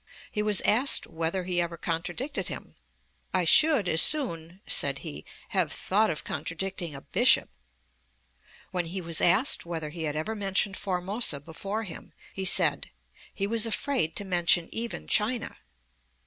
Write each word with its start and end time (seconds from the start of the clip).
He 0.31 0.41
was 0.41 0.61
asked 0.61 1.05
whether 1.05 1.43
he 1.43 1.61
ever 1.61 1.77
contradicted 1.77 2.47
him. 2.47 2.73
"I 3.35 3.45
should 3.45 3.87
as 3.87 4.01
soon," 4.01 4.59
said 4.65 4.97
he, 5.05 5.25
"have 5.49 5.71
thought 5.71 6.09
of 6.09 6.23
contradicting 6.23 6.95
a 6.95 7.01
bishop." 7.01 7.49
When 8.71 8.85
he 8.85 8.99
was 8.99 9.21
asked 9.21 9.63
whether 9.63 9.91
he 9.91 10.05
had 10.05 10.15
ever 10.15 10.33
mentioned 10.33 10.75
Formosa 10.75 11.39
before 11.39 11.83
him, 11.83 12.13
he 12.33 12.45
said, 12.45 12.89
"he 13.31 13.45
was 13.45 13.67
afraid 13.67 14.15
to 14.15 14.25
mention 14.25 14.69
even 14.73 15.07
China."' 15.07 15.57